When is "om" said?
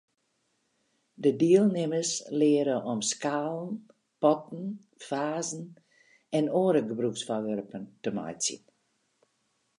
2.93-3.03